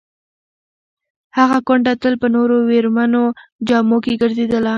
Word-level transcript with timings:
هغه 1.37 1.57
کونډه 1.67 1.93
تل 2.01 2.13
په 2.21 2.27
تورو 2.33 2.57
ویرمنو 2.69 3.23
جامو 3.67 3.97
کې 4.03 4.13
ګرځېدله. 4.21 4.69